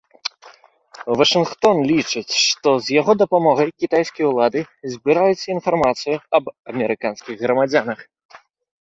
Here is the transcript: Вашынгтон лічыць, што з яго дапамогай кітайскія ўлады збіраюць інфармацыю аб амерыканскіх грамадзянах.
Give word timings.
Вашынгтон 1.19 1.75
лічыць, 1.91 2.33
што 2.45 2.69
з 2.87 2.97
яго 2.99 3.11
дапамогай 3.21 3.69
кітайскія 3.85 4.25
ўлады 4.33 4.59
збіраюць 4.97 5.47
інфармацыю 5.55 6.15
аб 6.41 6.53
амерыканскіх 6.75 7.35
грамадзянах. 7.47 7.99